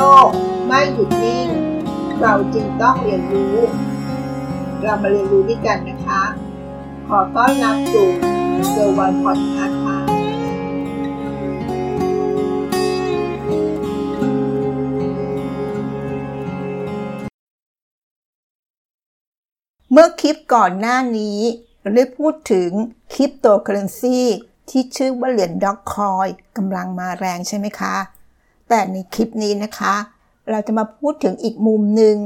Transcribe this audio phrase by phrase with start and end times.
[0.00, 0.28] ลก
[0.66, 1.48] ไม่หยุดนิ่ง
[2.20, 3.56] เราจึงต้องเรียนรู้
[4.82, 6.22] เรามาเรียนรู้ด้วยกันนะคะ
[7.08, 8.08] ขอต้อนรับสู่
[8.70, 9.98] เซอร์วันพอดคาส์ค่ะ
[19.92, 21.40] เมื่อคลิปก่อนหน้านี้
[21.80, 22.70] เราได้พูดถึง
[23.14, 24.20] คริปโตเคอเรนซี
[24.68, 27.96] ที่ชื่อว่าเหรียญ Dogecoinกำลังมาแรงใช่ไหมคะ
[28.70, 29.94] แต่ในคลิปนี้นะคะ
[30.50, 32.16] เราจะมาพูดถึงอีกมุมหนึ่ง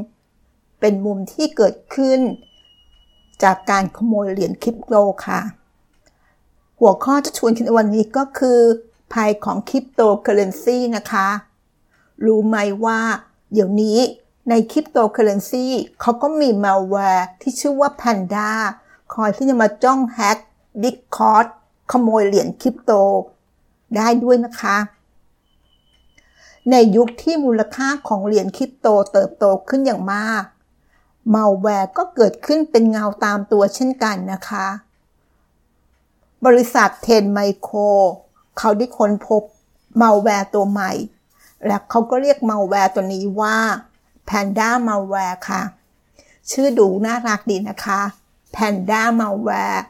[0.81, 2.21] เป็นมุมที่เกิดขึ้น
[3.43, 4.95] จากการขโมยเหรียญคริปโต
[5.27, 5.41] ค่ะ
[6.79, 8.61] หัวข้อจะชวนคิดวันนี้ก็คือ
[9.13, 11.29] ภัยของคริปโตเคอเรนซีนะคะ
[12.25, 13.01] รู้ไหมว่า
[13.53, 13.99] เดี๋ยวนี้
[14.49, 15.67] ในคริปโตเคอเรนซี
[16.01, 18.51] เขาก็มีมาแวร์ที่ชื่อว่า Panda
[19.15, 20.39] คอยที่จะมาจ้องแฮก
[20.83, 21.47] Discord
[21.93, 22.93] ขโมยเหรียญคริปโต
[23.97, 24.77] ได้ด้วยนะคะ
[26.71, 30.43] ในยุคที่มูลค่าของเหรียญคริปโตเติบโตขึ้นอย่างมาก
[31.35, 34.67] มาแวร์ก็เกิดขึ้นเป็นเงาตามตัวเช่นกันนะคะ
[36.47, 37.77] บริษัท Trend Micro
[38.59, 39.43] เขาได้ค้นพบ
[40.01, 40.93] มาแวร์ตัวใหม่
[41.67, 43.59] และเขาก็เรียกมาแวร์ตัวนี้ว่า
[44.29, 45.63] Panda Malware ค่ะ
[46.51, 48.01] ชื่อดูน่ารักดีนะคะ
[48.55, 49.83] Panda Malware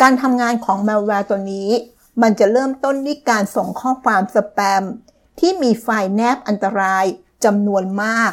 [0.00, 1.70] การทำงานของ malware ตัวนี้
[2.22, 4.82] มันจะเริ่มต้นด้วยการส่งข้อความสแปม
[5.38, 7.04] ที่มีไฟล์แนบอันตราย
[7.44, 8.32] จำนวนมาก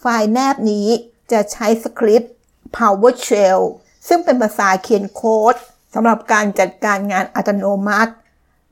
[0.00, 0.88] ไฟล์แนบนี้
[1.32, 2.32] จะใช้สคริปต์
[2.76, 3.60] PowerShell
[4.08, 5.54] ซึ่งเป็นภาษาเขียนโค้ด
[5.94, 8.12] สำหรับการจัดการงานอัตโนมัติ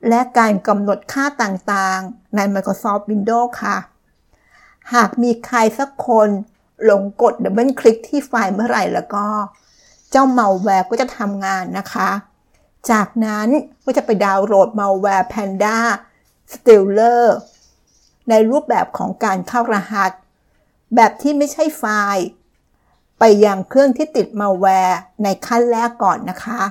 [0.09, 3.77] และการกำหนดค่าต่างๆ ใน Microsoft Windows ค่ะ
[4.93, 6.29] หากมีใครสักคน
[6.83, 9.25] หลงกด double click ที่ไฟล์เมื่อไหร่แล้วก็
[10.11, 12.09] เจ้าเมาแวร์ก็จะทำงานนะคะ
[12.91, 13.47] จากนั้น
[13.85, 15.77] ก็จะไปดาวน์โหลด malware Panda
[16.53, 17.25] Stealer
[18.29, 20.11] ในรูปแบบของการเข้ารหัส
[20.95, 21.83] แบบที่ไม่ใช่ไฟ
[22.15, 22.25] ล์
[23.19, 26.61] ไปยังเครื่องที่ติดมาแวร์ในขั้นแรกก่อนนะคะ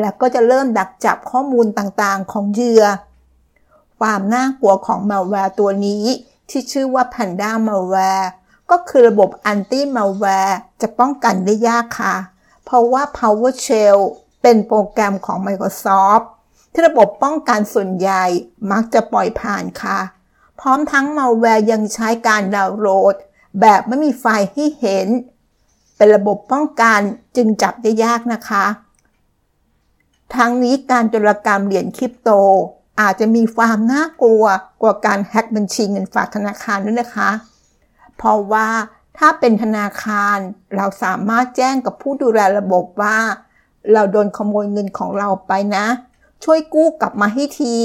[0.00, 2.84] แล้วก็จะเริ่มดักจับข้อมูลต่างๆของเหยื่อ
[4.00, 6.04] ความน่ากลัวของมาแวร์ตัวนี้
[6.50, 8.26] ที่ชื่อว่า Panda Malware
[8.70, 12.16] ก็คือระบบ Anti Malware จะป้องกันได้ยากค่ะ
[12.64, 13.98] เพราะว่า PowerShell
[14.42, 16.24] เป็นโปรแกรมของ Microsoft
[16.72, 18.24] ที่ระบบป้องกันส่วนใหญ่
[18.70, 19.98] มักจะปล่อยผ่านค่ะ
[20.64, 23.14] ร้อมทั้ง malware ยังใช้การดาวน์โหลด
[23.60, 25.08] แบบไม่มีไฟล์ให้เห็น
[25.96, 27.00] เป็นระบบป้องกัน
[27.36, 28.64] จึงจับได้ยากนะคะ
[30.34, 32.30] ทั้งนี้การจรกรรมเหรียญคริปโต
[33.00, 34.44] อาจจะมีความน่ากลัว
[34.82, 37.30] กว่าการแฮ็กบัญชีเงินฝากธนาคารด้วยนะคะ
[38.16, 38.68] เพราะว่า
[39.18, 40.36] ถ้าเป็นธนาคาร
[40.76, 43.18] เราสามารถแจ้งกับผู้ดูแลระบบว่า
[43.92, 45.86] เราโดนขโมยเงินของเราไปนะ
[46.44, 47.76] ช่วยกู้กลับมาให้ที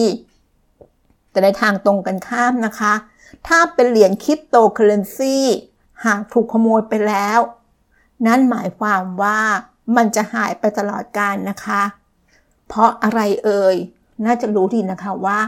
[1.40, 2.94] แต่ในทางตรงกันข้ามนะคะ
[3.48, 5.38] ถ้าเป็นเหรียญคริปโตเคอเรนซี
[6.06, 7.40] หากถูกขโมยไปแล้ว
[8.26, 9.40] นั่นหมายความว่า
[9.96, 11.82] มันจะหายไปตลอดกาลนะคะ
[12.68, 13.76] เพราะอะไรเอ่ย
[14.26, 15.40] น่าจะรู้ดีนะคะว่า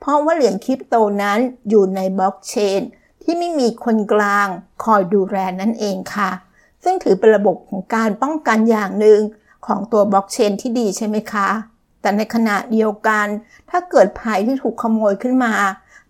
[0.00, 2.80] เพราะว่าเหรียญคริปโตนั้นอยู่ในบล็อกเชน
[3.22, 4.48] ที่ไม่มีคนกลาง
[4.84, 6.30] คอยดูแลนั่นเองค่ะ
[6.84, 9.20] ซึ่งถือเป็นระบบของการป้องกันอย่างหนึ่ง
[9.66, 11.48] ของตัวบล็อกเชนที่ดีใช่ไหมคะ
[12.00, 13.26] แต่ในขณะเดียวกัน
[13.70, 15.54] ถ้าเกิดภัยที่ถูกขโมยขึ้นมา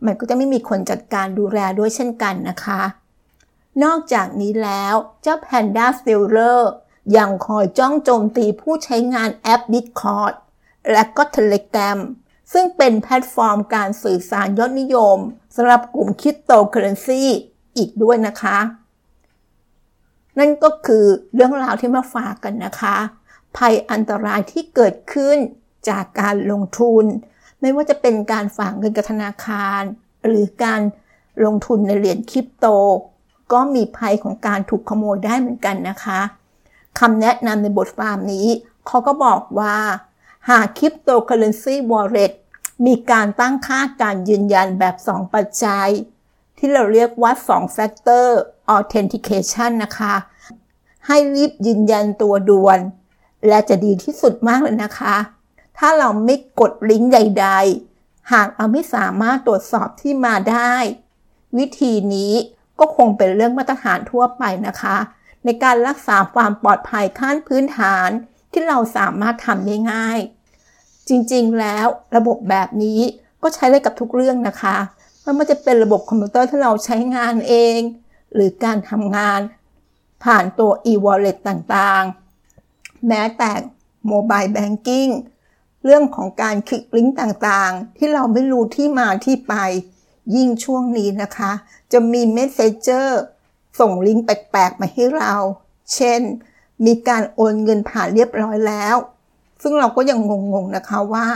[0.04, 2.82] มันก็จะไม่มีคนจัดการดูแลด้วยเช่นกันนะคะ
[3.84, 6.60] นอกจากนี้แล้วเจ้า Panda Stealer
[7.16, 10.34] ยังคอยจ้องโจมตีผู้ใช้งานแอป Discord
[10.92, 11.98] และก็ Telegram
[12.52, 15.18] ซึ่งเป็นแพลตฟอร์มการสื่อสารยอดนิยม
[15.56, 17.22] สำหรับกลุ่มคริปโตเคอเรนซี
[17.76, 18.58] อีกด้วยนะคะ
[20.38, 22.96] นั่นก็คือเรื่องราวที่มาฝากกันนะคะ
[23.56, 25.38] ภัยอันตรายที่เกิดขึ้น
[25.88, 27.04] จากการลงทุน
[27.60, 29.82] ไม่ว่าจะเป็นการฝากเงินกับธนาคาร
[30.26, 30.80] หรือการ
[31.44, 32.66] ลงทุนในเหรียญคริปโต
[33.52, 36.20] ก็มีภัยของการถูกขโมยได้เหมือนกันนะคะ
[36.98, 38.46] คำแนะนำในบทความนี้
[38.86, 39.76] เขาก็บอกว่า
[40.50, 42.32] หากคริปโตเคอเรนซี wallet
[42.86, 45.88] มีการตั้งค่าการยืนยันแบบ 2 ปัจจัย
[46.58, 48.26] ที่เราเรียกว่า 2 Factor
[48.76, 50.14] Authentication นะคะ
[51.06, 52.78] ให้รีบยืนยันตัวด่วน
[53.48, 55.16] และจะดีที่สุดมากเลยนะคะ
[55.82, 57.48] ถ้าเราไม่กดลิงก์ใด
[57.88, 60.74] ๆ หากเราไม่สามารถตรวจสอบที่มาได้
[61.58, 62.32] วิธีนี้
[62.78, 64.96] ก็คงเป็นเรื่องมาตรฐานทั่วไปนะคะ
[65.44, 68.08] ในการรักษาความปลอดภัยขั้นพื้นฐาน
[68.52, 70.18] ที่เราสามารถทำได้ง่าย
[71.08, 71.86] จริงๆ แล้ว
[72.16, 73.00] ระบบแบบนี้
[73.42, 74.76] ก็ใช้ได้กับทุกเรื่องนะคะ
[75.22, 77.78] ไม่ว่าจะเป็นระบบคอมพิวเตอร์ที่เราใช้งานเอง
[78.34, 79.40] หรือการทำงาน
[80.24, 83.50] ผ่านตัว e-wallet ต่างๆ แม้แต่
[84.08, 85.08] mobile banking
[85.84, 89.54] เรื่องของการคลิกลิงก์ต่างๆ ที่เราไม่รู้ที่มาที่ไป
[90.34, 91.52] ยิ่งช่วงนี้นะคะ
[91.92, 93.20] จะมี messenger
[93.80, 95.34] ส่งลิงก์แปลกๆ มาให้เรา
[95.94, 96.20] เช่น
[96.86, 98.96] มีการโอนเงินผ่านเรียบร้อยแล้ว
[99.62, 100.18] ซึ่งเราก็ยัง
[100.52, 101.26] งงๆนะคะว่า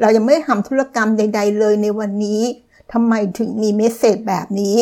[0.00, 2.42] เรายังไม่ทำธุรกรรมใด ๆ เลยในวันนี้
[2.92, 4.76] ทำไมถึงมี message แบบนี้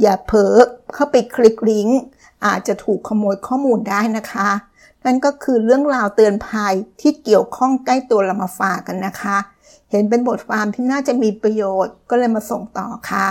[0.00, 0.54] อย่าเผลอ
[0.94, 2.00] เข้าไปคลิกลิงก์
[2.46, 4.48] อาจจะถูกขโมยข้อมูลได้นะคะ
[5.04, 9.38] นั่นก็คือเรื่องราวเตือนภัยที่เกี่ยวข้องใกล้ตัวเรามาฝากกันนะคะ
[9.90, 13.28] เห็นเป็นบทความที่น่าจะมีประโยชน์ก็เลยมาส่งต่อค่ะ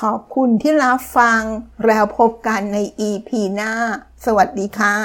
[0.00, 1.42] ขอบคุณที่รับฟัง
[1.86, 2.78] แล้วพบกันใน
[3.08, 3.72] EP หน้า
[4.24, 4.96] สวัสดีค่ะ